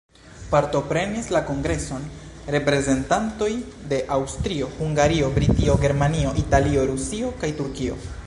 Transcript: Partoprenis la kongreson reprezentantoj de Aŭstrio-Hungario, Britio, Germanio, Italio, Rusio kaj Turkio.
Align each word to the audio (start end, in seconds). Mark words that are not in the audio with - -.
Partoprenis 0.51 1.27
la 1.33 1.41
kongreson 1.49 2.07
reprezentantoj 2.55 3.51
de 3.91 3.99
Aŭstrio-Hungario, 4.17 5.29
Britio, 5.37 5.75
Germanio, 5.87 6.33
Italio, 6.45 6.89
Rusio 6.93 7.31
kaj 7.45 7.51
Turkio. 7.61 8.01